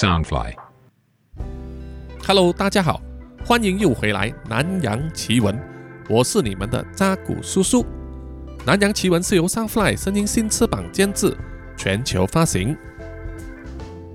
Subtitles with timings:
[0.00, 0.54] Soundfly。
[2.26, 3.02] Hello，大家好，
[3.44, 5.54] 欢迎又回来《南洋奇闻》，
[6.08, 7.82] 我是你们的扎古叔叔。
[8.64, 11.36] 《南洋奇闻》是由 Soundfly 声音新翅膀监制，
[11.76, 12.74] 全球发行。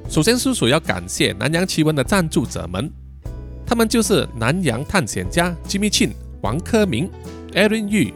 [0.09, 2.91] 首先，叔叔要感谢《南洋奇闻》的赞助者们，
[3.63, 7.07] 他们就是南洋探险家 Jimmy Chin、王科明、
[7.51, 8.11] Aaron Yu，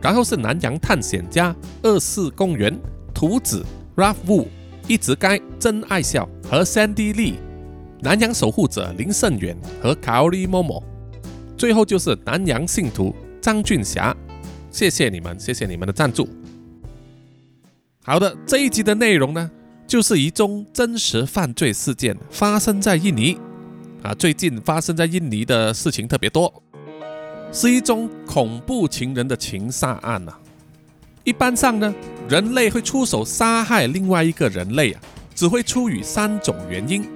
[0.00, 2.74] 然后是南洋探险家二四公园、
[3.12, 3.62] 图子、
[3.94, 4.46] Ralph Wu、
[4.86, 7.34] 一直该、真爱笑和 Sandy Lee。
[8.00, 10.82] 南洋守护者林胜远和卡奥利默默，
[11.56, 14.14] 最后就是南洋信徒张俊霞，
[14.70, 16.28] 谢谢你们，谢谢你们的赞助。
[18.04, 19.50] 好的，这一集的内容呢，
[19.86, 23.38] 就是一宗真实犯罪事件发生在印尼
[24.02, 26.62] 啊，最近发生在印尼的事情特别多，
[27.50, 30.38] 是一宗恐怖情人的情杀案啊。
[31.22, 31.94] 一般上呢，
[32.28, 35.00] 人类会出手杀害另外一个人类啊，
[35.34, 37.06] 只会出于三种原因。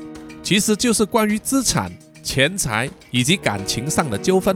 [0.43, 1.91] 其实就是关于资产、
[2.23, 4.55] 钱财以及感情上的纠纷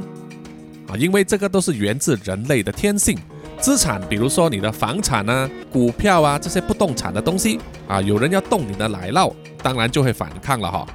[0.89, 3.19] 啊，因为这个都是源自人类的天性。
[3.59, 10.87] 资产，比如说你的房产啊、股票啊这些不动产的东西啊，有人要动你的奶酪，当然就会反抗了哈。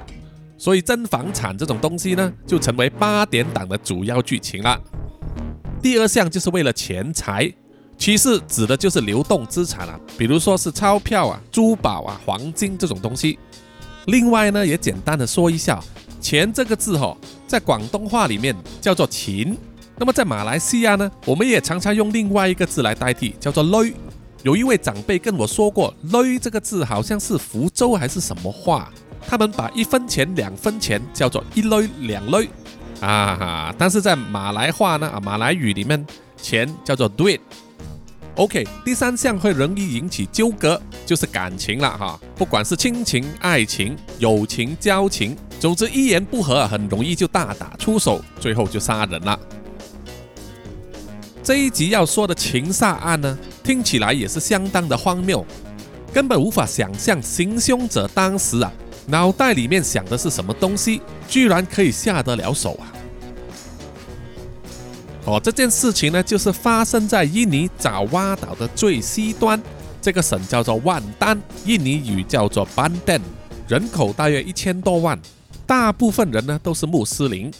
[0.56, 4.80] 所以争房产这种东西呢，就成为八点档的主要剧情了。
[5.80, 7.50] 第二项就是为了钱财，
[7.98, 13.38] 其次指的就是流动资产啊，比如说是钞票啊、珠宝啊、黄金这种东西。
[14.06, 15.82] 另外呢，也简单的说一下，
[16.20, 17.14] 钱这个字哈、
[17.46, 19.54] 在广东话里面叫做钱。
[19.96, 23.92] 那么在马来西亚呢，我们也常常用另外一个字来代替，叫做驢。
[24.44, 28.88] 有一位长辈跟我说过，驢这个字好像是福州还是什么话，
[29.26, 32.48] 他们把一分钱、两分钱叫做一驢、两驢
[33.00, 33.74] 啊哈。
[33.76, 36.06] 但是在马来话呢，啊马来语里面，
[36.40, 37.40] 钱叫做 duit。
[38.38, 42.20] OK，第三项会容易引起纠葛，就是感情了哈。
[42.36, 49.36] 不管是亲情、爱情、友情、交情，总之一言不合很容易就大打出手，最后就杀人了。
[51.42, 55.44] 这一集要说的情杀案呢，听起来也是相当的荒谬，
[56.12, 58.72] 根本无法想象行凶者当时啊
[59.08, 62.86] 脑袋里面想的是什么东西，居然可以下得了手啊！
[65.28, 69.60] 哦，这件事情呢，就是发生在印尼爪哇岛的最西端，
[70.00, 73.20] 这个省叫做万丹，印尼语叫做 Banten，
[73.68, 75.20] 人口大约一千多万，
[75.66, 77.52] 大部分人呢都是穆斯林。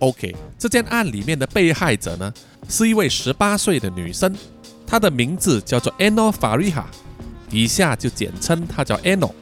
[0.00, 2.30] OK，这件案里面的被害者呢，
[2.68, 4.36] 是一位十八岁的女生，
[4.86, 6.84] 她的名字叫做 anofariha
[7.50, 9.32] 以下就简称她叫 Ano。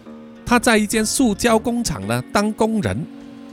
[0.47, 3.05] 她在一间塑胶工厂呢当工人，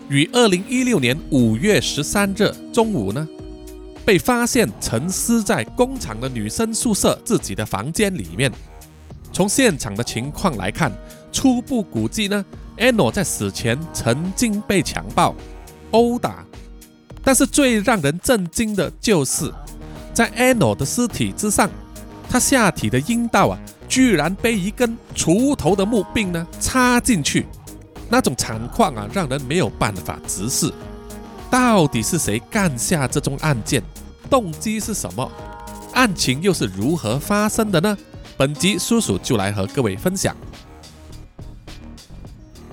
[0.10, 3.28] 于二零一六年五月十三日中午呢。
[4.06, 8.52] 被发现沉尸在工厂的女生宿舍自己的房间里面。
[9.32, 10.92] 从现场的情况来看，
[11.32, 12.46] 初步估计呢
[12.78, 15.34] ，Ano 在死前曾经被强暴、
[15.92, 16.46] 殴打。
[17.24, 19.52] 但是最让人震惊的就是，
[20.14, 21.70] 在 Ano 的尸体之上，
[22.30, 27.46] 她下体的阴道啊，居然被一根锄头的木柄呢插进去，
[28.10, 30.72] 那种惨况啊，让人没有办法直视。
[31.54, 33.80] 到底是谁干下这宗案件？
[34.28, 35.32] 动机是什么？
[35.94, 37.96] 案情又是如何发生的呢？
[38.36, 40.36] 本集叔叔就来和各位分享。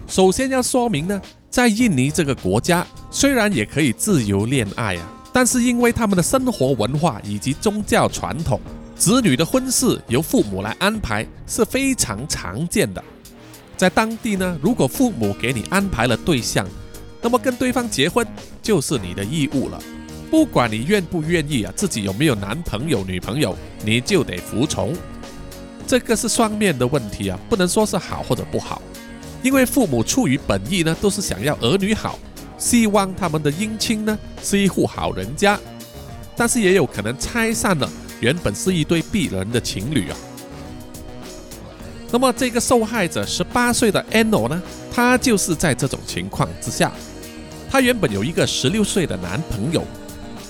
[0.07, 1.21] 首先要说明呢，
[1.51, 8.59] 在印尼这个国家，虽然也可以自由恋爱啊，但是因为他们的生活文化以及宗教传统，
[8.97, 13.05] 子女的婚事由父母来安排是非常常见的。
[13.77, 16.67] 在当地呢，如果父母给你安排了对象，
[17.21, 18.27] 那么跟对方结婚
[18.63, 19.81] 就是你的义务了，
[20.31, 24.95] 不管你愿不愿意啊，自己有没有男朋友、女朋友，你就得服从。
[25.87, 28.81] 这个是双面的问题啊，不能说是好或者不好，
[29.43, 32.19] 因为父母出于本意呢，都是想要儿女好，
[32.59, 35.59] 希望他们的姻亲呢是一户好人家，
[36.37, 37.91] 但是也有可能拆散了
[38.21, 40.17] 原本是一对璧人的情侣啊。
[42.13, 44.63] 那么这个受害者十八岁的 Ano 呢，
[44.93, 46.93] 她就是在这种情况之下。
[47.71, 49.85] 她原本有一个十六岁的男朋友，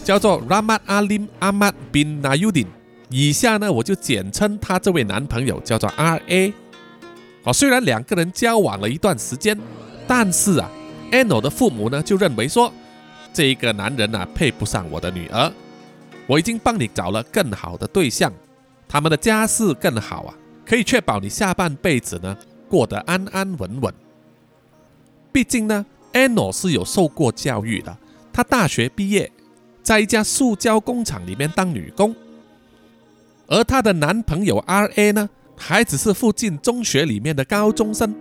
[0.02, 2.66] 叫做 Rahmat Alim Ahmad bin Nayudin。
[3.10, 6.54] 以下呢，我就简称他这位男朋友叫做 R.A。
[7.44, 9.58] 哦，虽然两个人交往了一段时间，
[10.06, 10.70] 但是啊
[11.10, 12.72] ，Anno 的父母呢就认为说，
[13.34, 15.52] 这一个男人啊配不上我的女儿，
[16.26, 18.32] 我已经帮你找了更好的对象，
[18.88, 20.34] 他们的家世更好啊，
[20.64, 22.34] 可以确保你下半辈子呢
[22.66, 23.92] 过得安安稳稳。
[25.30, 25.84] 毕竟呢。
[26.12, 27.96] Anno 是有受过教育的，
[28.32, 29.30] 她大学毕业，
[29.82, 32.14] 在一家塑胶工厂里面当女工，
[33.46, 38.14] 而她的男朋友 R.A 呢，还只是附近中学里面的高中生，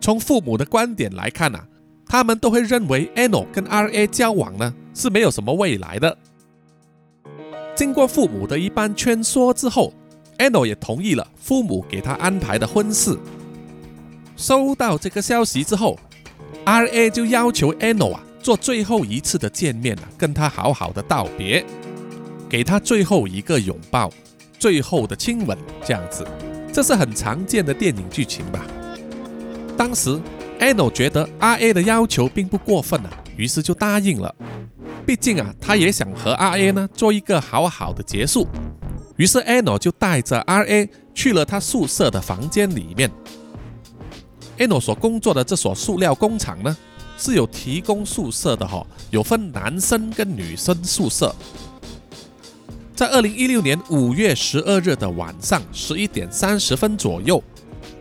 [0.00, 1.66] 从父母的观点来看啊，
[2.06, 6.18] 他们都会认为 Anno 跟 RA 交往呢是没有什么未来的。
[7.74, 9.94] 经过父母的一番劝说之后
[10.38, 13.18] ，Ano 也同意了父母给他安排的婚事。
[14.36, 15.98] 收到这个消息之后
[16.64, 21.64] ，RA 就要求 Anno 啊做最后一次的见面啊，跟他好好的道别，
[22.48, 24.10] 给他最后一个拥抱，
[24.58, 26.26] 最后的亲吻，这样子，
[26.72, 28.66] 这是很常见的电影剧情吧。
[29.76, 30.20] 当时
[30.58, 34.34] Anno 觉得 RA 的要求并不过分啊，于是就答应了。
[35.06, 38.46] 毕竟啊，他也想和 RA 呢做一个好好的结束。
[39.16, 43.10] 于是 Ano 就带着 RA 去了他宿舍的房间里面。
[44.60, 46.76] Ano 所工作的这所塑料工厂呢，
[47.16, 51.34] 是有提供宿舍的哈，有分男生跟女生宿舍。
[52.94, 57.42] 在二零一六年五月十二日的晚上十一点三十分左右。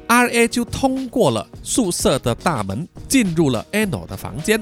[0.07, 0.47] R.A.
[0.47, 4.59] 就通过了宿舍的大门，进入了 Ano 的房间。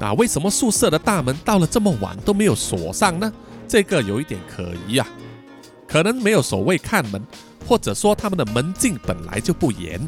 [0.00, 3.32] 那，为什么宿舍的大门到了这么晚都没有锁上呢？
[3.68, 5.06] 这个有一点可疑啊，
[5.86, 7.22] 可能没有守卫看门，
[7.68, 10.00] 或者说他们的门禁本来就不严。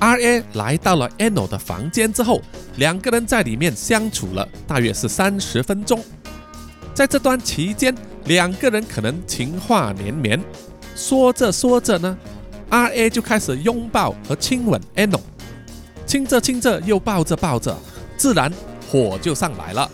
[0.00, 0.42] R.A.
[0.54, 2.40] 来到了 Anno 的房间之后，
[2.76, 6.02] 两个人在里面相处了大约是三十分钟。
[6.94, 10.40] 在这段期间，两个人可能情话绵绵，
[10.94, 12.16] 说着说着呢。
[12.70, 15.20] R A 就开始拥抱和亲吻 Anno，
[16.04, 17.76] 亲着亲着又抱着抱着，
[18.16, 18.52] 自然
[18.90, 19.90] 火就上来了，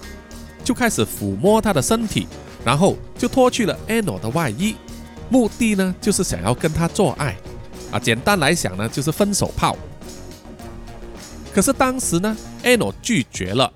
[0.65, 2.27] 就开始抚摸他的身体，
[2.65, 4.75] 然后就脱去了 Ano 的外衣，
[5.29, 7.37] 目的呢就是想要跟他做爱，
[7.93, 9.77] 啊，简单来讲呢就是分手炮。
[11.55, 13.73] 可是当时呢，Ano 拒绝了，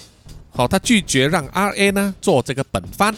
[0.50, 3.14] 好，他拒绝让 R A 呢做这个本番。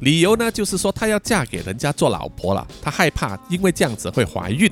[0.00, 4.70] 理由呢，就是说她要嫁给人家做老婆了，她害怕因为这样子会怀孕，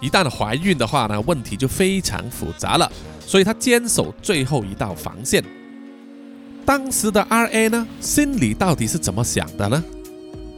[0.00, 2.90] 一旦怀孕的话呢，问题就非常复杂了，
[3.24, 5.42] 所以她坚守最后一道防线。
[6.66, 9.82] 当时的 R A 呢，心里到底是怎么想的呢？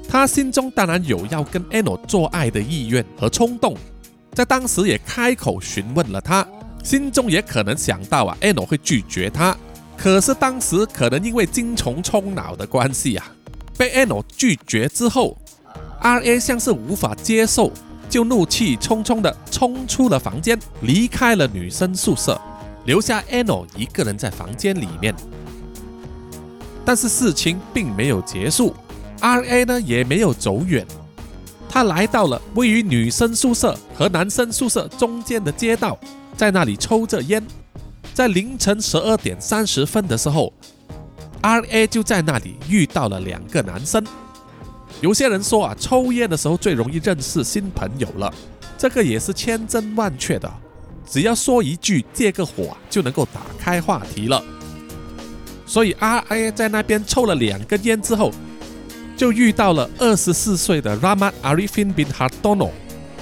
[0.09, 3.77] 他心中当然有要跟 Ano 做爱的意愿和冲动，
[4.33, 6.47] 在当时也开口询问了他，
[6.85, 9.57] 心中也可能想到啊，Anno 会拒绝他，
[9.97, 13.33] 可是当时可能因为精虫冲脑的关系啊。
[13.77, 15.37] 被 Anno 拒绝之后
[16.03, 17.73] ，RA 像是无法接受，
[18.09, 22.39] 就怒气冲冲地冲出了房间，离开了女生宿舍，
[22.85, 25.15] 留下 Anno 一个人在房间里面。
[26.85, 28.75] 但是事情并没有结束
[29.23, 30.87] ，RA 呢也没有走远，
[31.75, 35.99] 他来到了位于女生宿舍和男生宿舍中间的街道，
[36.37, 37.44] 在那里抽着烟，
[38.15, 40.53] 在凌晨十二点三十分的时候。
[41.43, 44.06] R A 就在那里遇到了两个男生。
[45.00, 48.32] 有些人说啊，抽烟的时候最容易认识新朋友了，
[48.79, 50.49] 这个也是千真万确的。
[51.05, 54.41] 只要说一句借个火就能够打开话题了。
[55.67, 58.31] 所以 R A 在那边抽了两根烟之后，
[59.17, 62.71] 就遇到了二十四岁的 Ramat Arifin bin Hartono，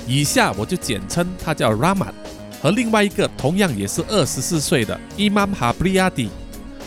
[0.06, 2.12] 以下我就简称他叫 Ramat，
[2.60, 6.28] 和另外一个同样也是二十四岁的 Imam Habriadi，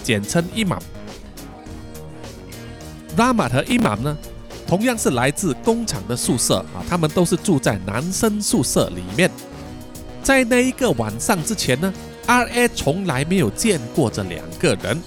[0.03, 0.81] 简称 Imam。
[3.15, 4.17] Ramat 和 Imam 呢，
[4.67, 9.29] 同样是来自工厂的宿舍啊，他们都是住在男生宿舍里面。
[10.23, 11.93] 在那一个晚上之前呢
[12.25, 14.99] ，R A 从来没有见过这两个人。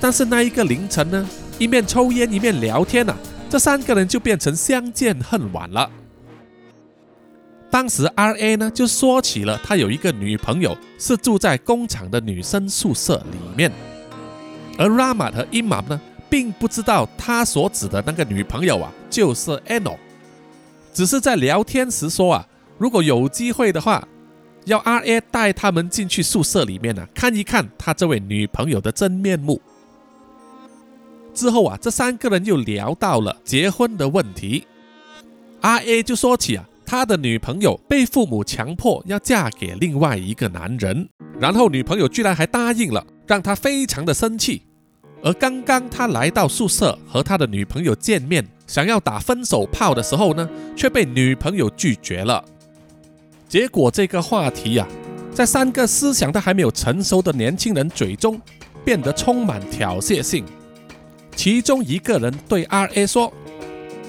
[0.00, 1.28] 但是那一个凌晨呢，
[1.60, 3.14] 一面抽烟一面聊天啊，
[3.50, 5.90] 这三个人就变成相见恨晚了。
[7.70, 13.70] 当时 R A 呢就说起了他有一个女朋友是住在工厂的女生宿舍里面，
[14.78, 16.00] 而拉玛和伊玛呢。
[16.30, 19.96] 并不知道他所指的那个女朋友啊，就是 Ano，
[20.94, 22.46] 只是在聊天时说啊，
[22.78, 24.06] 如果有机会的话，
[24.64, 29.60] 要 R A 带他们进去宿舍里面呢，看一看他这位女朋友的真面目。
[31.40, 34.66] 之后啊，这三个人又聊到了结婚的问题
[35.62, 44.60] 阿 A 就说起啊，他的女朋友被父母强迫要嫁给另外一个男人，然后女朋友居然还答应了，让他非常的生气。
[45.22, 52.44] 而刚刚他来到宿舍和他的女朋友见面，想要打分手炮的时候呢，却被女朋友拒绝了。
[53.48, 54.86] 结果这个话题呀，
[55.32, 58.38] 在三个思想都还没有成熟的年轻人嘴中，
[58.84, 60.44] 变得充满挑衅性。
[61.34, 63.32] 其中一个人对 R A 说：“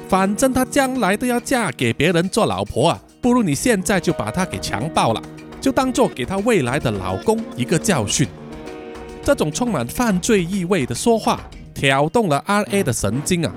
[0.10, 5.22] 反正她将来都要嫁给别人做老婆啊，不如你现在就把她给强暴了，
[5.62, 8.28] 就当做给她未来的老公一个教训。”
[9.24, 11.42] 这种充满犯罪意味的说话，
[11.74, 13.54] 挑动了 R A 的神经啊！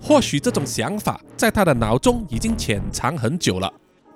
[0.00, 3.70] 或许这种想法在他的脑中已经潜藏很久了，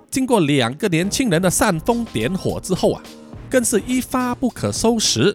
[0.09, 3.03] 经过两个年轻人的煽风点火之后啊，
[3.49, 5.33] 更是一发不可收拾。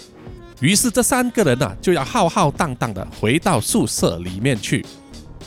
[0.60, 4.84] 于是这三个人呢，就要浩浩荡荡的回到宿舍里面去。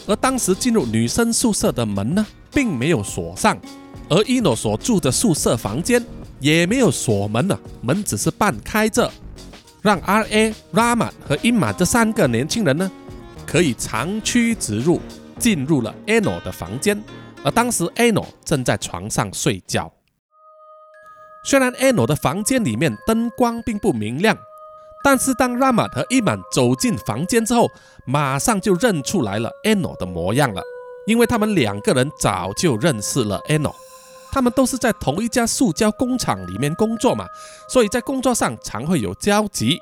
[0.07, 3.59] 而当时进入女生宿舍的门呢，并没有锁上，
[4.09, 6.03] 而伊诺所住的宿舍房间
[6.39, 9.11] 也没有锁门呢，门只是半开着，
[9.81, 12.89] 让 R A、Rama 和 Ima 这三个年轻人呢，
[13.45, 15.01] 可以长驱直入，
[15.37, 17.01] 进入了 Ano 的房间。
[17.43, 19.91] 而当时 Ano 正在床上睡觉。
[21.43, 24.37] 虽然 Ano 的房间里面灯光并不明亮。
[25.03, 27.69] 但是当拉玛和伊曼走进房间之后，
[28.05, 30.61] 马上就认出来了 Ano 的模样了，
[31.07, 33.73] 因为他们两个人早就认识了 Ano，
[34.31, 37.25] 他们都是在同一家塑胶工厂里面工作嘛，
[37.67, 39.79] 所以在工作上常会有交集。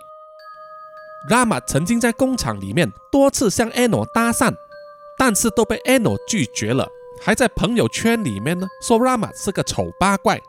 [1.30, 4.56] Rama 曾经在工厂里面多次向 Ano 搭讪，
[5.18, 6.88] 但是都被 Ano 拒绝了，
[7.22, 10.40] 还在朋友圈里面呢说 Rama 是个丑八怪。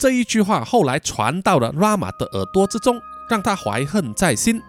[0.00, 3.00] 这一句话后来传到了 Rama 的耳朵之中。
[3.30, 4.60] 让他怀恨在心，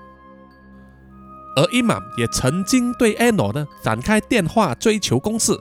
[1.56, 5.51] 而伊玛也曾经对 Ano 呢展开电话追求攻势，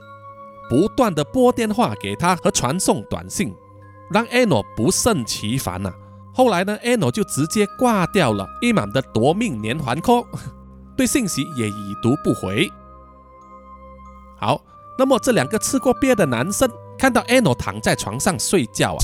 [0.69, 3.55] 不断的拨电话给他和传送短信，
[4.11, 5.91] 让 Ano 不胜其烦呐。
[6.33, 10.25] 后来呢，Ano 就直接挂掉了伊玛的夺命连环 call，
[10.95, 12.71] 对信息也已读不回。
[14.39, 14.61] 好，
[14.97, 19.01] 那么这两个吃过鳖的男生看到 Ano 躺在床上睡觉啊。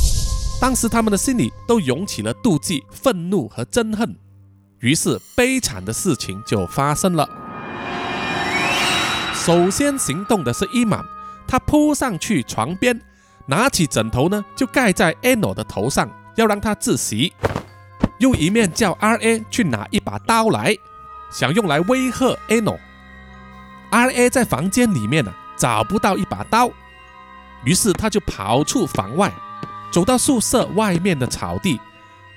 [0.60, 4.16] 当时他们的心里都涌起了妒忌、愤怒和憎恨，
[4.80, 7.30] 于是悲惨的事情就发生了。
[9.36, 11.04] 首先行动的是伊玛，
[11.48, 13.00] 他扑上去床边，
[13.46, 17.34] 拿起枕头呢就盖在 Ano 的头上，要让他窒息，
[18.18, 20.76] 又一面叫 R.A 去拿一把刀来，
[21.32, 22.80] 想用来威吓 Ano。
[23.92, 26.72] R.A 在房间里面呢找不到一把刀，
[27.64, 29.32] 于是他就跑出房外。
[29.98, 31.80] 走到宿舍外面的草地，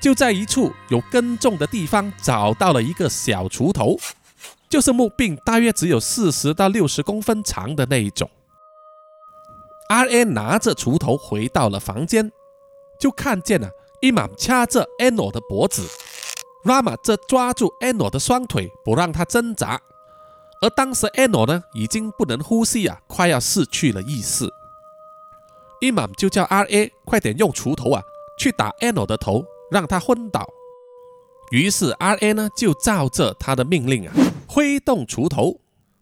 [0.00, 3.98] 就在一处有耕种的地方找到了一个小锄头，
[4.70, 8.30] 就是木柄大约只有四十到六十公分长的那一种。
[9.90, 12.32] R N 拿着锄头回到了房间，
[12.98, 13.68] 就看见了
[14.00, 15.86] 伊玛掐着 Ano 的脖子
[16.64, 19.78] ，Rama 则抓住 Ano 的双腿不让他挣扎，
[20.62, 24.50] 而当时 Ano 呢已经不能呼吸啊，快要失去了意识。
[25.80, 28.02] 伊玛就叫 R A 快点用锄头啊
[28.38, 30.46] 去打 Ano 的头，让他昏倒。
[31.52, 34.12] 于是 R A 呢就照着他的命令啊，
[34.46, 35.58] 挥动锄头，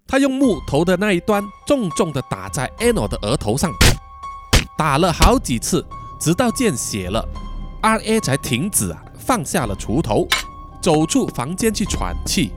[0.06, 3.72] 他用木头的那一端重重的打在 Ano 的额头上，
[4.76, 5.86] 打了好几次，
[6.20, 7.24] 直到见血了
[7.80, 10.26] ，R A 才停止啊，放下了锄头，
[10.82, 12.50] 走出房间去喘气。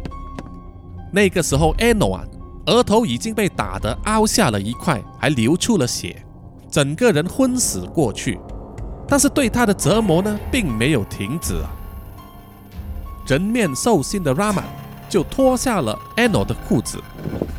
[1.14, 2.26] 那个时候 Ano 啊，
[2.66, 6.26] 额头已经被打得凹下了一块，还流出了血。
[6.72, 8.40] 整个人昏死过去，
[9.06, 11.70] 但是对他的折磨呢，并没有停止啊。
[13.28, 14.64] 人面兽心的 Rama
[15.10, 16.98] 就脱下了 Ano 的裤子，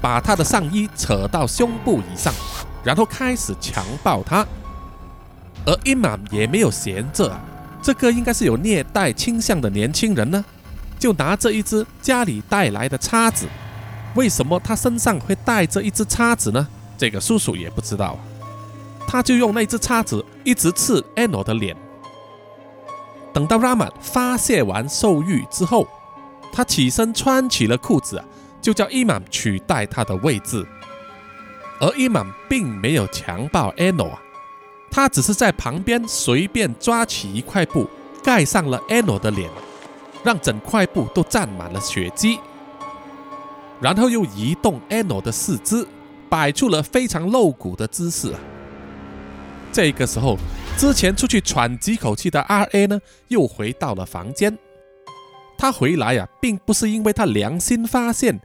[0.01, 2.33] 把他的上衣扯到胸部以上，
[2.83, 4.47] 然后开始强暴他。
[5.67, 7.39] 而 i m a 也没有闲着啊，
[7.83, 10.43] 这个应该是有虐待倾向的年轻人呢，
[10.99, 13.47] 就拿着一只家里带来的叉子。
[14.15, 16.67] 为什么他身上会带着一只叉子呢？
[16.97, 18.19] 这个叔叔也不知道啊。
[19.13, 21.77] 他就用那只叉子一直刺 Ano 的脸。
[23.31, 25.87] 等到 Rama 发泄完兽欲之后，
[26.51, 28.25] 他起身穿起了裤子，
[28.63, 30.67] 就叫伊玛取代他的位置。
[31.79, 34.23] 而伊玛并没有强暴 Ano 啊，
[34.91, 37.87] 他只是在旁边随便抓起一块布
[38.25, 39.51] 盖上了 Ano 的脸，
[40.25, 42.41] 让整块布都沾满了血迹，
[43.79, 45.87] 然后又移动 Ano 的四肢，
[46.31, 48.41] 摆出了非常露骨的姿势啊。
[49.73, 50.37] 这个时候，
[50.77, 54.59] 之前出去喘几口气的 R A 呢，又回到了房间。
[55.57, 58.39] 他回来呀，并不是因为他良心发现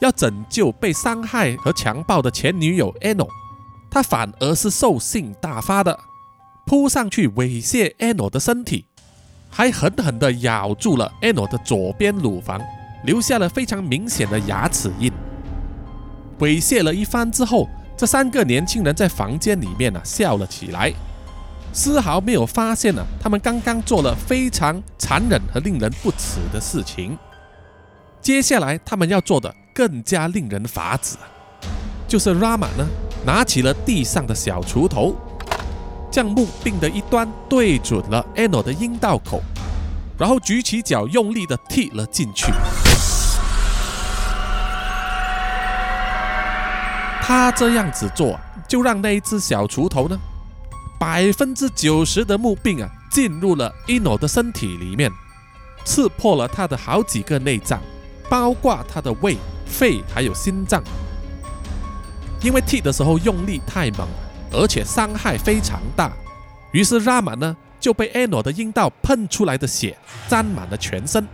[0.00, 3.28] 要拯救被伤害和强暴的前女友 Ano，
[3.90, 5.98] 他反而是兽性大发的，
[6.66, 8.86] 扑上去猥亵 Ano 的身体，
[9.50, 12.62] 还狠狠地咬住了 Ano 的左边乳房，
[13.04, 15.12] 留下了非常明显的牙齿印。
[16.38, 17.68] 猥亵了一番之后。
[17.96, 20.92] 这三个年轻人在房间里面呢笑了起来，
[21.72, 27.16] 丝毫没有发现呢他们刚刚做了非常残忍和令人不齿的事情。
[28.20, 31.16] 接下来他们要做的更加令人发指，
[32.06, 32.86] 就是 Rama 呢
[33.24, 35.16] 拿起了地上的小锄头，
[36.10, 39.40] 将木柄的一端对准了 Ano 的阴道口，
[40.18, 42.52] 然后举起脚用力的踢了进去。
[47.26, 50.16] 他这样子做，就让那一只小锄头呢，
[50.96, 55.10] 百分之九十的木柄啊进入了 Eno 的身体里面，
[55.84, 57.80] 刺破了他的好几个内脏，
[58.30, 60.80] 包括他的胃、肺还有心脏。
[62.42, 64.06] 因为剃的时候用力太猛，
[64.52, 66.12] 而且伤害非常大，
[66.70, 71.26] 于是 Rama 呢就被 Eno 的阴道喷出来的血沾满了全身。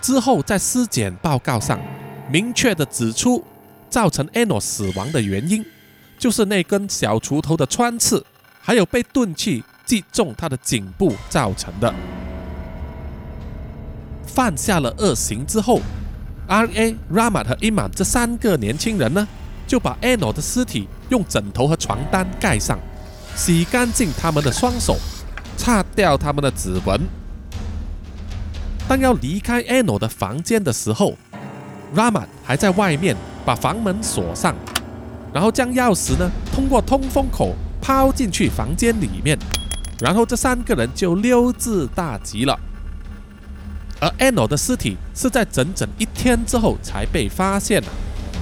[0.00, 1.78] 之后在尸检报告上
[2.28, 3.44] 明确的指出，
[3.92, 5.62] 造成 Eno 死亡的原因
[6.18, 8.24] 就是那根小锄头的穿刺，
[8.60, 11.94] 还有被钝器击中他的颈部造成的。
[14.26, 15.80] 犯下了恶行之后。
[16.48, 16.96] R.A.
[17.10, 19.26] Rama 和 Iman 这三个年轻人呢，
[19.66, 22.78] 就把 Eno 的尸体用枕头和床单盖上，
[23.36, 24.98] 洗干净他们的双手，
[25.56, 27.00] 擦掉他们的指纹。
[28.88, 31.16] 当要离开 Eno 的房间的时候
[31.94, 34.54] ，Rama 还在外面把房门锁上，
[35.32, 39.38] 然后将钥匙呢通过通风口抛进去房间里面，
[40.00, 42.58] 然后这三个人就溜之大吉了。
[44.00, 47.88] 而 Eno 的尸体是在整整一天之后才被发现的，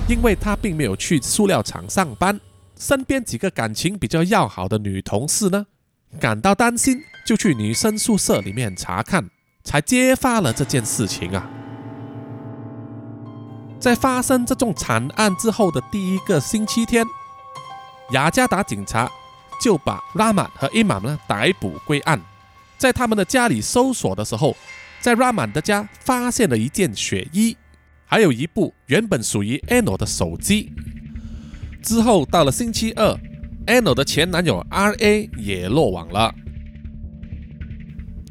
[0.09, 2.41] 因为他并没有去塑料厂上班，
[2.79, 5.67] 身边几个感情比较要好的女同事呢，
[6.19, 9.29] 感到担心，就去女生宿舍里面查看，
[9.63, 11.47] 才揭发了这件事情啊。
[13.81, 17.05] 在发生这种惨案之后的第一个星期天，
[18.13, 19.11] 雅加达警察
[19.61, 22.21] 就把 Rama 和伊玛呢逮捕归案，
[22.77, 24.57] 在他们的家里搜索的时候。
[25.03, 27.57] 在 Raman 的家发现了一件血衣，
[28.05, 30.75] 还有一部原本属于 Ano 的手机。
[31.83, 33.19] 之后到了星期二
[33.65, 36.35] ，Ano 的前男友 R.A 也落网了。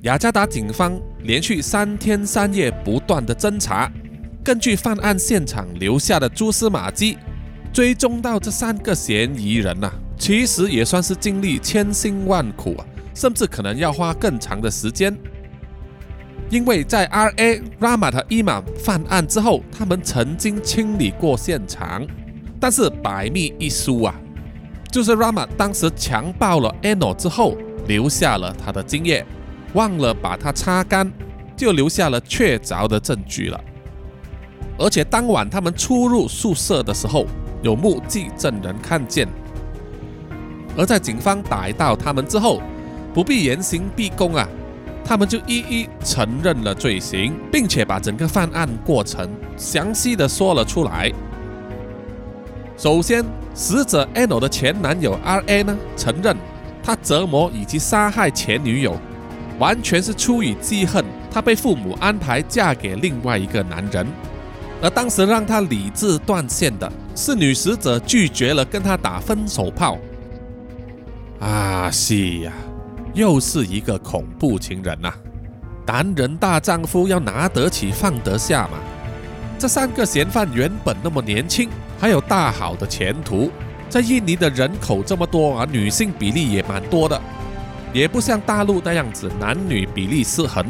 [0.04, 3.92] 雅加达警方连续三天三夜不断的侦查，
[4.50, 7.20] 根据犯案现场留下的蛛丝马迹，
[7.72, 15.16] 追踪到这三个嫌疑人呐，其实也算是经历千辛万苦啊，甚至可能要花更长的时间。
[16.50, 17.62] 因为在 R.A.
[17.80, 22.04] Rama 和 Ima 犯案之后，他们曾经清理过现场，
[22.60, 24.16] 但是百密一疏啊，
[24.92, 27.56] 就是 Rama 当时强暴了 Eno 之后，
[27.88, 29.24] 留下了他的精液，
[29.74, 31.14] 忘了把它擦干，
[31.56, 33.64] 就留下了确凿的证据了。
[34.80, 37.26] 而且当晚他们出入宿舍的时候，
[37.62, 39.28] 有目击证人看见。
[40.78, 42.62] 而在警方逮到他们之后，
[43.14, 44.48] 不必严刑逼供啊。
[45.04, 51.12] 他们就一一承认了罪行，并且把整个犯案过程详细的说了出来。
[52.78, 56.38] 首先，死者 Ano 的前男友 R.A 呢，承认
[56.84, 58.96] 他折磨以及杀害前女友，
[59.58, 64.08] 完全是出于记恨，他被父母安排嫁给另外一个男人，
[64.82, 69.98] 而当时让他理智断线的是女死者拒绝了跟他打分手炮。
[71.40, 72.54] 啊，是呀。
[73.16, 75.12] 又是一个恐怖情人呐！
[75.86, 78.78] 男人大丈夫要拿得起放得下嘛。
[79.58, 81.68] 这三个嫌犯原本那么年轻，
[82.00, 83.52] 还有大好的前途。
[83.90, 87.20] 在印尼的人口这么多啊，女性比例也蛮多的，
[87.92, 90.64] 也不像大陆那样子男女比例失衡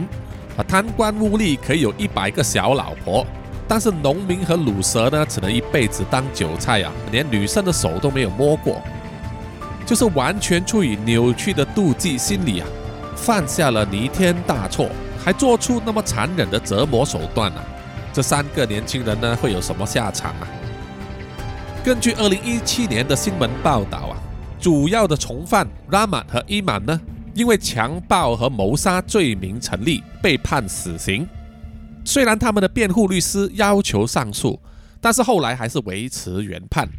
[0.55, 0.63] 啊。
[0.63, 3.27] 贪官污吏可以有一百个小老婆，
[3.69, 8.81] 但是农民和卤蛇呢，只能一辈子当韭菜啊，连女生的手都没有摸过。
[9.85, 12.67] 就是完全出于扭曲的妒忌心理啊，
[13.15, 14.89] 犯下了弥天大错，
[15.23, 17.63] 还做出那么残忍的折磨手段啊！
[18.11, 20.47] 这三个年轻人呢，会有什么下场啊？
[21.83, 24.17] 根据二零一七年的新闻报道啊，
[24.59, 26.99] 主要的从犯拉满和伊满呢，
[27.33, 31.27] 因为强暴和谋杀罪名成立，被判死刑。
[32.09, 34.59] 虽然他们的辩护律师要求上诉，
[34.99, 36.89] 但是后来还是维持原判。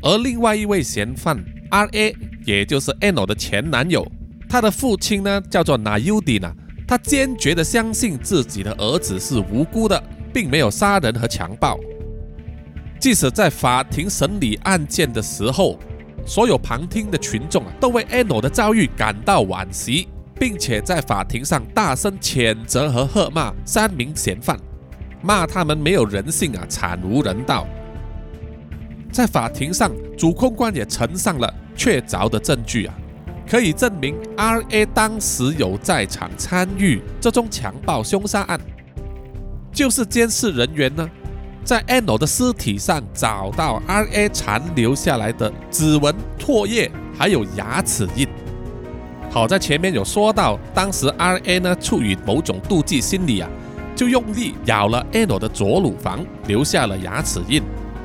[0.00, 1.36] 而另外一位嫌犯
[1.70, 4.10] R.A，也就是 Ano 的前男友，
[4.48, 6.54] 他的父亲呢叫做 Nayudina，
[6.88, 10.02] 他坚决的相信自己的儿子是无辜的，
[10.32, 11.78] 并没有杀人和强暴。
[12.98, 15.78] 即使在法庭审理案件的时候，
[16.24, 20.08] 所有旁听的群众啊都为 Ano 的遭遇感到惋惜，
[20.40, 24.58] 并且在法庭上大声谴责和喝骂三名嫌犯，
[25.22, 27.66] 骂他们没有人性啊，惨无人道。
[29.12, 32.94] 在法庭上，主控官也呈上了确凿的证据啊，
[33.46, 38.58] 可以证明 R.A 当时有在场参与这宗强暴凶杀案。
[39.70, 41.06] 就是监视人员呢，
[41.62, 48.26] 在 Ano 的尸体上找到 R.A 残留下来的指纹、唾液，还有牙齿印。
[49.30, 53.48] 好在前面有说到，当时 R.A 呢出于某种妒忌心理啊，
[53.94, 57.62] 就用力咬了 Ano 的左乳房，留下了牙齿印。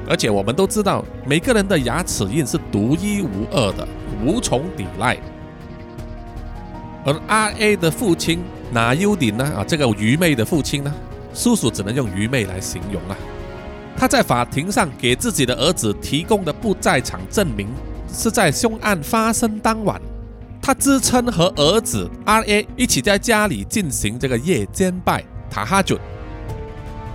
[0.08, 3.88] 而且我们都知道，每个人的牙齿印是独一无二的，
[4.24, 5.18] 无从抵赖。
[7.04, 8.40] 而 R A 的父亲
[8.72, 9.44] 哪优点呢？
[9.58, 10.94] 啊，这个愚昧的父亲呢？
[11.34, 13.18] 叔叔只能用愚昧来形容了。
[13.98, 17.68] 他在法庭上给自己的儿子提供的不在场证明，
[18.14, 20.00] 是在凶案发生当晚，
[20.66, 26.00] 他自称和儿子 R A 一起在家里进行这个夜间拜塔哈准。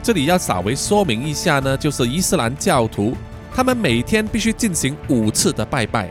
[0.05, 3.13] 这里要稍微说明一下呢，就是伊斯兰教徒
[3.53, 6.09] 他们每天必须进行五次的拜拜，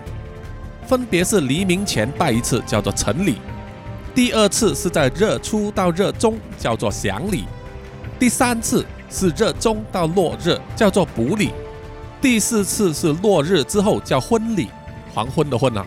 [0.86, 3.36] 分别是黎明前拜一次，叫做晨礼；
[4.14, 7.46] 第二次是在日出到日中，叫做祥礼；
[8.20, 11.52] 第三次是日中到落日，叫做补礼；
[12.22, 14.68] 第四次是落日之后，叫婚礼，
[15.14, 15.86] 黄昏的昏啊；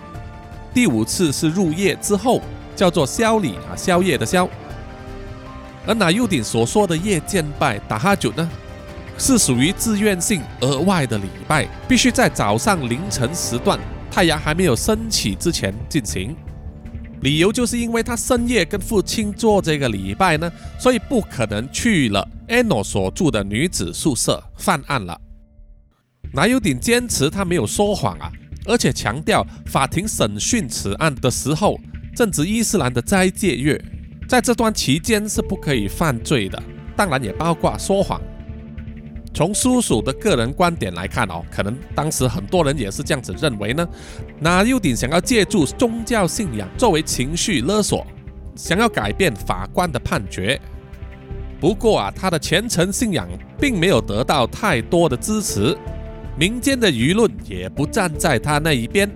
[0.75, 2.41] 第五次是入夜之后，
[2.75, 4.49] 叫做宵礼啊，宵夜的宵。
[5.87, 8.49] 而那优点所说的夜间拜打哈九呢，
[9.19, 13.79] 是属于自愿性额外的礼拜，必须在早上凌晨时段，
[14.11, 16.37] 太阳还没有升起之前进行。
[17.21, 25.21] 理由就是因为他深夜跟父亲做这个礼拜呢，所以不可能去了 Ano 所住的女子宿舍犯案了。
[26.33, 28.33] 那优点坚持他没有说谎啊，
[28.67, 31.79] 而且强调法庭审讯此案的时候
[32.15, 33.83] 正值伊斯兰的斋戒月。
[34.29, 36.63] 在这段期间是不可以犯罪的，
[36.97, 38.21] 当然也包括说谎。
[39.35, 43.87] 从叔叔的个人观点来看哦，可能当时很多人也是这样子认为呢。
[44.39, 48.07] 那优点想要借助宗教信仰作为情绪勒索，
[48.55, 50.61] 想要改变法官的判决。
[51.59, 55.77] 不过啊，他的虔诚信仰并没有得到太多的支持，
[56.37, 59.11] 民间的舆论也不站在他那一边，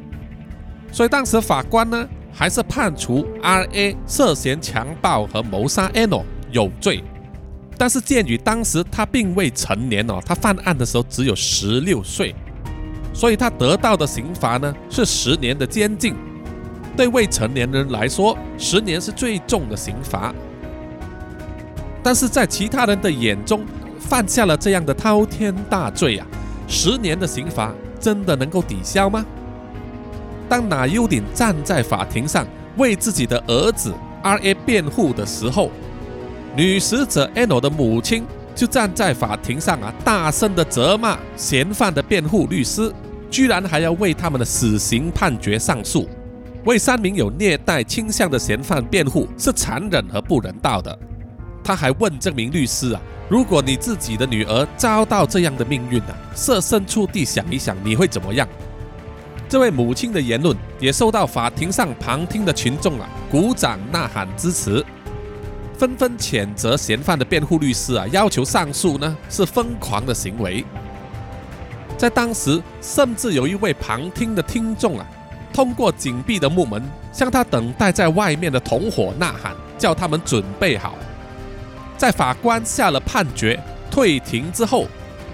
[0.93, 2.09] 所以当时法官呢。
[2.39, 7.03] 还是判处 R A 涉嫌强暴和谋杀 Ano 有罪，
[7.79, 12.35] 但是鉴于当时他并未成年哦，他犯案的时候只有十六岁，
[13.15, 16.15] 所以他得到的刑罚呢是十年的监禁。
[16.95, 20.35] 对未成年人来说，十年是最重的刑罚。
[22.03, 23.65] 但是在其他人的眼中，
[23.99, 26.27] 犯下了这样的滔天大罪啊，
[26.67, 29.25] 十年的刑罚真的能够抵消吗？
[30.49, 35.71] 当纳优点站在法庭上为自己的儿子 R A 辩护的时候，
[36.55, 38.25] 女死者 Ano 的母亲
[38.55, 42.93] 就站在法庭上啊，大声的责骂嫌犯的辩护律师，
[43.31, 46.09] 居然还要为他们的死刑判决上诉，
[46.65, 50.97] 为三名有虐待倾向的嫌犯辩护是残忍和不人道的。
[51.67, 58.47] 他还问这名律师啊，如果你自己的女儿遭到这样的命运啊，设身处地想一想，你会怎么样？
[59.49, 64.85] 这位母亲的言论也受到法庭上旁听的群众啊鼓掌呐喊支持，
[65.77, 70.65] 纷纷谴责嫌犯的辩护律师啊要求上诉呢是疯狂的行为。
[71.99, 75.07] 在当时，甚至有一位旁听的听众啊，
[75.53, 76.81] 通过紧闭的木门
[77.13, 80.95] 向他等待在外面的同伙呐喊，叫他们准备好。
[81.97, 83.59] 在法官下了判决
[83.91, 84.87] 退庭之后，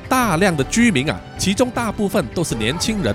[0.09, 3.15] 大量的居民啊，其中大部分都是年轻人。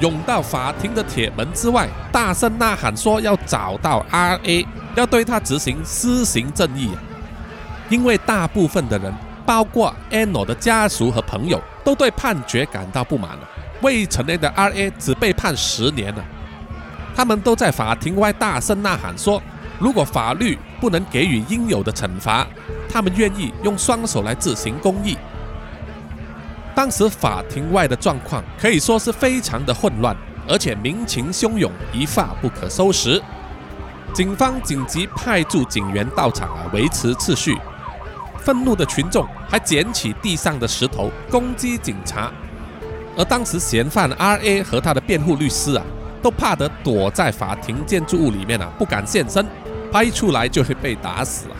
[0.00, 6.90] 涌到法庭的铁门之外，大声呐喊说：“要找到 R A，要对他执行私刑正义。”
[7.90, 9.12] 因为大部分的人，
[9.44, 13.40] 包括 Anno 的家属和朋友，都对判决感到不满了。
[13.82, 16.24] 未成年的 R A 只被判十年了，
[17.16, 19.42] 他们都在法庭外大声呐喊说
[19.80, 22.46] ：“如果法律不能给予应有的惩罚，
[22.88, 25.16] 他们愿意用双手来执行公义。”
[26.74, 30.16] 当时法庭外的状况可以说是非常的混乱，
[30.48, 33.20] 而且民情汹涌，一发不可收拾。
[34.14, 37.58] 警方紧急派驻警员到场啊，维持秩序。
[38.38, 42.32] 愤怒的群众还捡起地上的石头攻击警察，
[43.16, 45.84] 而当时嫌犯 R A 和他的辩护律师啊，
[46.22, 49.44] 都怕得躲在法庭建筑物里面啊，不敢现身，
[49.92, 51.56] 怕一出来就会被打死啊。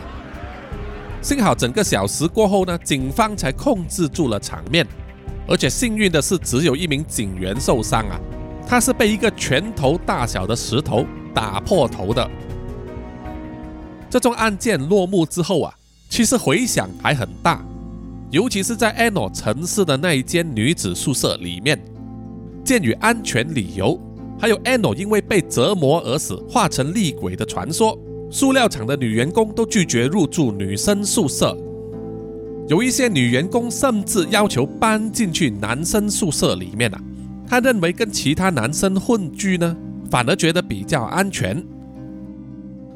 [1.21, 4.87] 幸好整个小时过后呢，警方才控制住了场面。
[5.47, 8.19] 而且幸运的是，只有一名警员受伤啊，
[8.67, 12.29] 他是被一个拳头大小的石头打破头的。
[14.09, 15.73] 这宗案件落幕之后啊，
[16.07, 17.63] 其实回响还很大，
[18.31, 21.79] 尤其是在 Ano 城市的那一间女子宿舍里面。
[22.63, 23.99] 鉴于安全理由，
[24.39, 27.97] 还有 Ano 因为被折磨而死、化成厉鬼的传说，
[28.29, 31.57] 塑料厂的女员工都拒绝入住女生宿舍。
[32.67, 37.01] 有一些女员工甚至要求搬进去男生宿舍里面啊，
[37.47, 39.75] 她认为跟其他男生混居呢，
[40.11, 41.63] 反而觉得比较安全。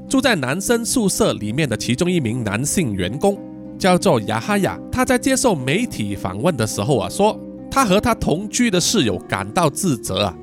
[0.07, 3.35] 住在男生宿舍里面的其中一名男性员工
[3.79, 7.39] 叫做雅哈亚，他在接受媒体访问的时候啊，说
[7.71, 10.37] 他和他同居的室友感到自责啊，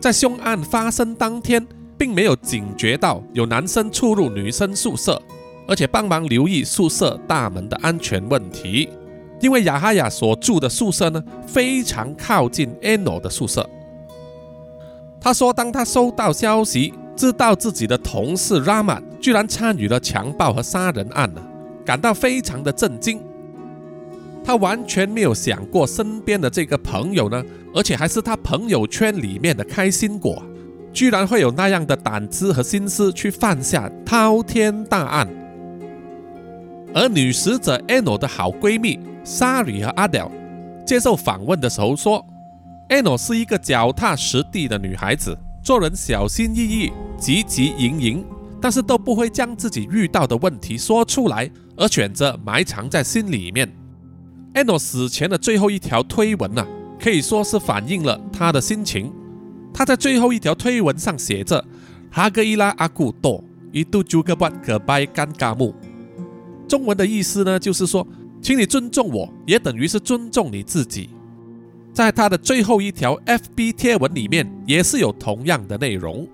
[0.00, 1.66] 在凶案发生当天，
[2.00, 5.20] 并没有警觉到有男生出入女生宿舍，
[5.68, 8.88] 而且帮忙留意宿舍大门的安全问题。
[9.38, 13.68] 因为雅哈亚所住的宿舍呢，非常靠近 Ano 的宿舍。
[15.20, 21.42] 他说，当他收到消息，知道自己的同事 Raman 居然参与了强暴和杀人案呢，
[21.84, 23.20] 感到非常的震惊。
[24.42, 30.42] 他完全没有想过身边的这个朋友呢，而且还是他朋友圈里面的开心果，
[30.92, 35.28] 居然会有那样的胆子和心思去犯下滔天大案。
[36.92, 40.30] 而女死者 Ano 的好闺蜜 Sari 和 Adele
[40.84, 42.26] 接受访问的时候说
[42.88, 48.24] ，Ano 是一个脚踏实地的女孩子，做人小心翼翼、汲汲营营，
[48.60, 53.70] 但是都不会将自己遇到的问题说出来，而选择埋藏在心里面。
[54.52, 56.66] 安诺死前的最后一条推文呐，
[57.00, 59.12] 可以说是反映了她的心情。
[59.72, 61.64] 他在最后一条推文上写着
[62.10, 65.74] ：“哈格伊拉阿古多伊杜朱格巴可拜尴尬木。”
[66.68, 68.06] 中文的意思呢，就是说，
[68.40, 71.10] 请你尊重我，也等于是尊重你自己。
[71.92, 76.26] 在他的最后一条 FB 贴文里面，也是有同样的内容。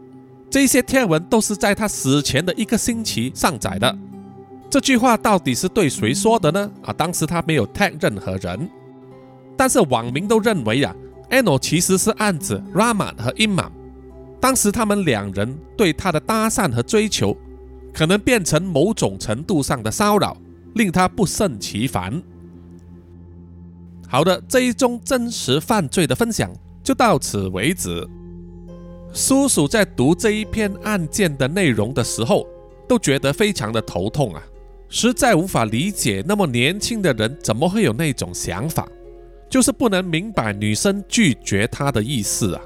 [0.51, 3.99] 这些贴文都是在他死前的一个星期上载的。
[4.69, 6.71] 这句话到底是对谁说的呢？
[6.83, 8.69] 啊，当时他没有 tag 任何人，
[9.57, 10.95] 但是网民都认为啊
[11.31, 13.71] ，Ano 其实是暗指 Raman 和 Imam，
[14.41, 17.37] 当时他们两人对他的搭讪和追求，
[17.93, 20.37] 可能变成某种程度上的骚扰，
[20.75, 22.23] 令他不胜其烦。
[24.09, 26.51] 好的，这一宗真实犯罪的分享
[26.83, 28.07] 就到此为止。
[29.13, 32.47] 叔叔在读这一篇案件的内容的时候，
[32.87, 34.43] 都觉得非常的头痛啊。
[34.89, 38.87] 实在无法理解，那么年轻的人怎么会有那种想法？
[39.49, 42.63] 就是不能明白女生拒绝他的意思啊！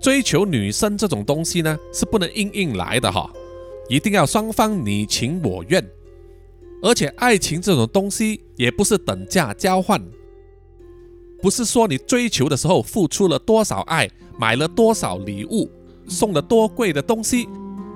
[0.00, 3.28] 追求女生这种东西呢，是不能硬硬来的哈，
[3.88, 5.84] 一定要双方你情我愿。
[6.80, 10.00] 而且爱情这种东西也不是等价交换，
[11.42, 14.08] 不是说你追求的时候付出了多少爱，
[14.38, 15.68] 买了多少礼物，
[16.06, 17.48] 送了多贵的东西。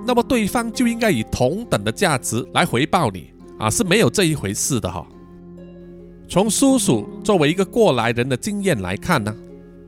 [0.05, 5.07] 那么对方就应该以同等的价值来回报你啊，是没有这一回事的哈。
[6.33, 9.31] 从叔叔作为一个过来人的经验来看呢，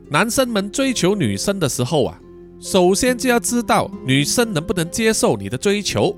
[0.08, 2.16] 男生们追求女生的时候啊，
[2.60, 6.16] 首先就要知道女生能不能接受你的追求。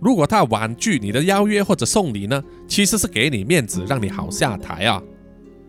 [0.00, 5.02] 如果她婉拒你的邀约或者送礼呢，其实是给你面子，让你好下台啊。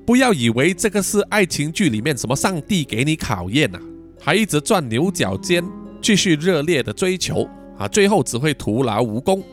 [0.06, 3.82] 不要以为这个是爱情剧里面什么上帝给你考验啊，
[4.18, 5.62] 还一直转牛角尖，
[6.02, 7.46] 继续热烈的追求。
[7.78, 9.44] 啊，最后只会徒劳无功，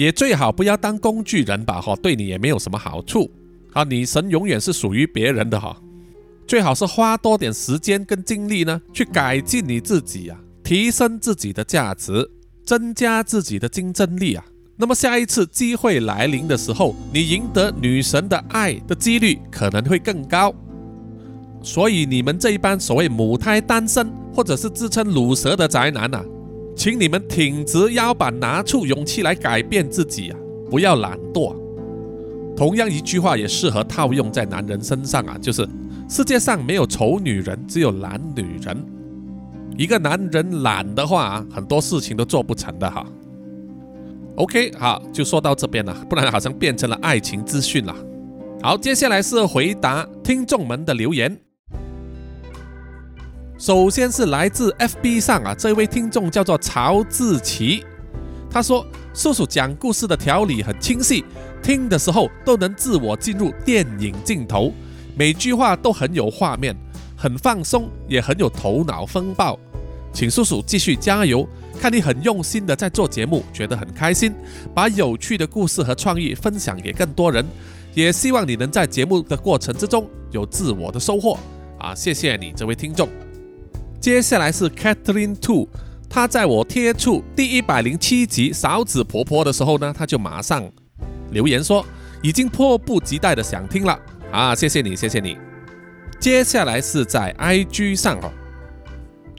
[0.00, 3.30] 也最好不要当工具人吧，哈，对你也没有什么好处。
[3.74, 5.76] 啊，女神永远是属于别人的哈，
[6.46, 12.30] 最好是花多点时间跟精力呢，去改进你自己啊，提升自己的价值，
[12.64, 14.42] 增加自己的竞争力啊。
[14.78, 20.54] 那么下一次机会来临的时候，你赢得女神的爱的几率可能会更高。
[21.62, 26.24] 所以你们这一班所谓母胎单身或者是自称乳蛇的宅男呐。
[26.76, 30.38] 请你们挺直腰板，拿出勇气来改变自己啊！
[30.70, 31.54] 不要懒惰。
[32.56, 35.66] 同样一句话也适合套用在男人身上啊，就是
[36.08, 38.76] 世界上没有丑女人，只有懒女人。
[39.76, 43.06] 一个男人懒的话啊，很多事情都做不成的哈。
[44.36, 47.94] OK，好，就说到这边了，不然好像变成了爱情资讯了。
[48.62, 51.38] 好，接下来是回答听众们的留言。
[53.60, 57.84] 首先是来自 FB 上啊，这位听众叫做曹志奇，
[58.50, 61.22] 他说：“叔叔讲故事的条理很清晰，
[61.62, 64.72] 听的时候都能自我进入电影镜头，
[65.14, 66.74] 每句话都很有画面，
[67.14, 69.60] 很放松，也很有头脑风暴。
[70.10, 71.46] 请叔叔继续加油，
[71.78, 74.32] 看你很用心的在做节目，觉得很开心，
[74.74, 77.44] 把有趣的故事和创意分享给更多人，
[77.92, 81.38] 也希望你能在节目的过程之中有自我的收获
[81.78, 81.94] 啊！
[81.94, 83.06] 谢谢你，这位听众。”
[84.00, 85.68] 接下来是 Catherine Two，
[86.08, 90.64] 她在我贴出第一百零七集勺子婆婆的时候呢，她就马上
[91.32, 91.84] 留言说
[92.22, 93.98] 已经迫不及待的想听了
[94.32, 94.54] 啊！
[94.54, 95.36] 谢谢你，谢谢你。
[96.18, 98.32] 接下来是在 IG 上哦，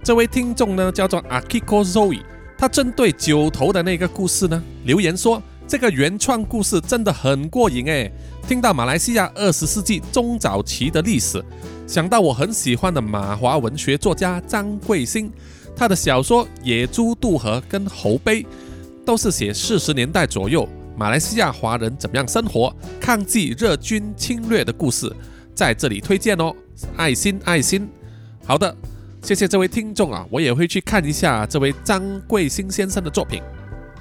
[0.04, 2.22] 这位听众呢叫做 Akiko Zoe，
[2.56, 5.42] 他针对九头的那个故事呢留言说
[5.72, 8.12] 这个原创故事真的很过瘾诶，
[8.46, 11.42] 听到马来西亚二十世纪中早期的历史。
[11.88, 15.32] 想到我很喜欢的马华文学作家张贵兴，
[15.74, 18.44] 他的小说《野猪渡河》跟《猴碑》
[19.06, 25.10] 都是写四十年代左右马来西亚华人怎么样生活、抗击日军侵略的故事，
[25.56, 26.54] 在这里推荐哦，
[26.98, 27.88] 爱心爱心。
[28.46, 28.76] 好的，
[29.24, 33.42] 谢谢这位听众啊，我也会去看一下这位张贵兴先生的作品。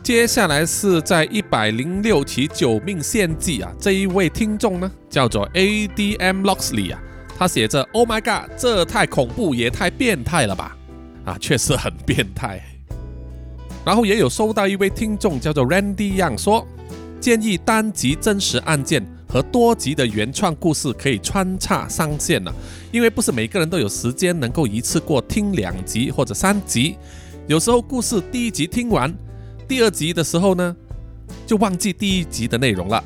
[0.03, 7.01] 接下来是在一百零六期《九命献祭》啊，这一位听众呢叫做 A D M Loxley 啊，
[7.39, 10.75] 他写着 “Oh my God，这太恐怖也太变态了吧！”
[11.27, 12.63] 啊，确实很变态。
[13.85, 16.67] 然后也有收到一位听众叫做 Randy Young 说，
[17.21, 22.53] 建议单集真实案件和多集的原创故事可以穿插上线了，
[22.91, 26.97] 因为不是每个人都有时间能够一次过听两集或者三集，
[27.47, 29.15] 有时候故事第一集听完。
[29.71, 30.75] 第二集的时候呢，
[31.47, 33.05] 就忘记第一集的内容了，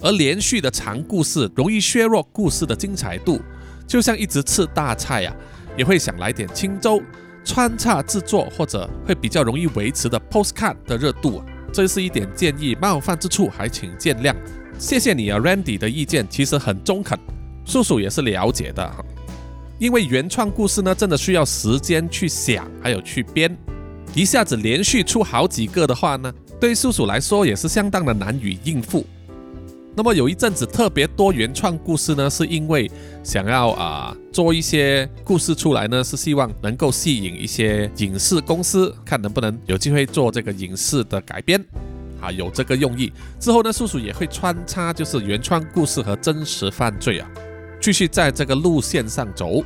[0.00, 3.38] 而连续的长故事容易削弱故事的精彩度，
[3.86, 5.36] 就像一直吃大菜呀，
[5.76, 7.02] 也会想来点清粥，
[7.44, 14.34] 穿插制作或者会比较容易维持的 postcard 的热度，这是一点建议，冒犯之处还请见谅。
[14.78, 17.18] 谢谢你啊，Randy 的意见其实很中肯，
[17.66, 18.90] 叔叔也是了解的，
[19.78, 23.54] 因为原创故事呢，真的需要时间去想，还有去编。
[24.14, 29.06] 一下子连续出好几个的话呢，对叔叔来说也是相当的难以应付。
[29.96, 32.90] 那么有一阵子特别多原创故事呢，是因为
[33.22, 41.64] 想要啊做一些故事出来呢，是希望能够吸引一些影视公司，看能不能有机会做这个影视的改编
[42.20, 43.12] 啊，有这个用意。
[43.38, 47.28] 之后呢，叔叔也会穿插就是原创故事和真实犯罪啊，
[47.80, 49.62] 继续在这个路线上走。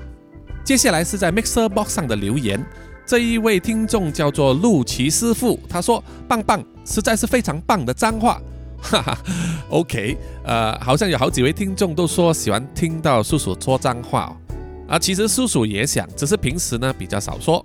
[0.65, 2.63] 接下来是在 Mixer Box 上的留言。
[3.07, 8.41] 这一位听众叫做陆奇师傅，他说：“棒棒，实在是非常棒的脏话。
[8.81, 9.19] ”哈哈
[9.71, 14.33] ，OK，呃，好像有好几位听众都说喜欢听到叔叔说脏话哦
[14.89, 14.99] 啊。
[14.99, 17.65] 其实叔叔也想，只是平时呢比较少说。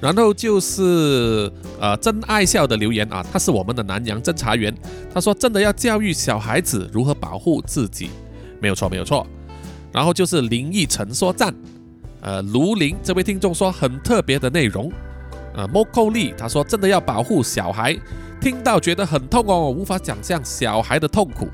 [0.00, 4.72] 然后就是呃真爱笑的留言啊，他是我们的南洋侦查员，
[5.12, 8.10] 他说：“真的要教育小孩子如何保护自己，
[8.60, 9.26] 没有错，没有错。”
[9.92, 11.54] 然后就是林奕晨说赞。
[12.20, 14.90] 呃，卢林这位听众说很特别的内容。
[15.54, 17.96] 呃，莫寇利他说真的要保护小孩，
[18.40, 21.48] 听到觉得很痛哦，无法想象小孩的痛苦。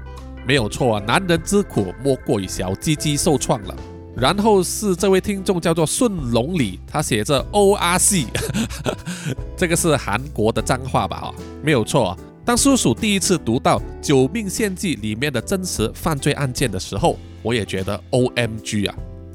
[0.46, 3.74] 没有错啊，男人之苦莫过于小鸡鸡受创了。
[4.16, 8.26] 然后是这位听众叫做顺龙里，他写着 O R C，
[9.56, 11.20] 这个是韩国的脏话吧？
[11.20, 12.16] 哈，没有错。
[12.44, 18.94] 当叔叔第一次读到《九命献祭》里面的真实犯罪案件的时候，我也觉得 O M G 啊。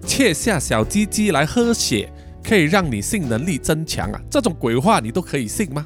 [0.10, 2.12] 切下小鸡鸡来喝血，
[2.43, 4.19] 可以让你性能力增强啊！
[4.28, 5.86] 这种鬼话你都可以信吗？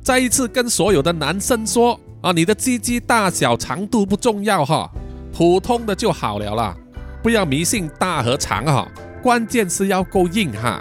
[0.00, 4.88] 再一次跟所有的男生说啊，你的鸡鸡大小长度不重要哈，
[5.32, 6.76] 普通的就好了啦，
[7.20, 8.88] 不要迷信大和长哈，
[9.20, 10.80] 关键是要够硬哈。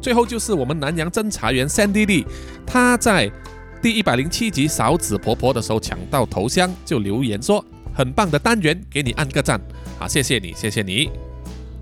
[0.00, 2.24] 最后就是我们南洋侦查员 Sandy Lee，
[2.66, 3.30] 他在
[3.82, 9.60] 第一百零七集嫂子婆婆的时候抢到头香，就留言说很棒的单元，给你按个赞
[10.00, 11.10] 啊，谢谢你，谢谢你。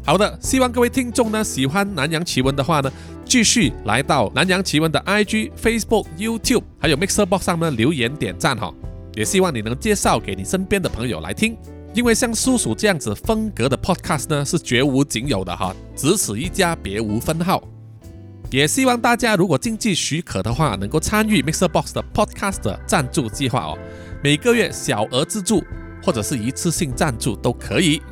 [0.05, 2.91] 好的，希望各位听众呢喜欢南洋奇闻的话呢，
[3.25, 8.75] 继续来到南洋奇闻的 IG、Facebook、YouTube，还有 Mixer Box 上呢留言点赞哈，
[9.15, 11.57] 也希望你能介绍给你身边的朋友来听，
[11.95, 17.63] 因为像叔叔这样子风格的 Podcast 呢是绝无仅有的哈，只此一家，别无分号。
[18.51, 23.79] 也希望大家如果经济许可的话，能够参与 Mixer Box 的 Podcast 赞助计划哦，
[24.23, 25.63] 每个月小额资助
[26.03, 28.03] 或者是一次性赞助都可以。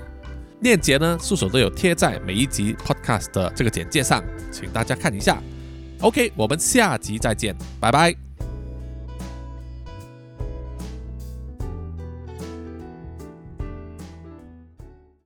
[0.60, 5.42] 链接呢，助手都有贴在每一集 podcast 的这个简介上，请大家看一下。
[6.00, 8.29] OK，我们下集再见，拜拜。